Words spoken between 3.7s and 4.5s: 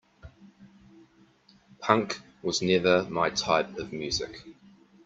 of music.